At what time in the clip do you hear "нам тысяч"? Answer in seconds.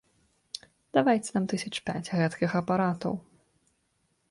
1.35-1.71